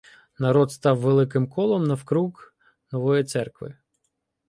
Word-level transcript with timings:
Народ 0.39 0.71
став 0.71 0.97
великим 0.99 1.47
колом 1.47 1.83
навкруг 1.83 2.53
нової 2.91 3.23
церкви. 3.23 3.77